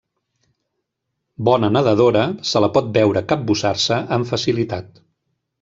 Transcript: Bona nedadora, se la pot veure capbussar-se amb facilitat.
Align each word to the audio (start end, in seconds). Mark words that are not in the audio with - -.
Bona 1.49 1.69
nedadora, 1.75 2.23
se 2.53 2.63
la 2.65 2.71
pot 2.79 2.89
veure 2.97 3.25
capbussar-se 3.35 4.03
amb 4.19 4.33
facilitat. 4.35 5.03